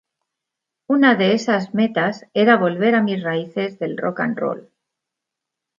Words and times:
Una 0.87 1.13
de 1.13 1.35
esas 1.35 1.75
metas, 1.75 2.25
era 2.33 2.57
volver 2.57 2.95
a 2.95 3.03
mis 3.03 3.21
raíces 3.21 3.77
del 3.77 3.97
"rock-and-roll". 3.99 4.67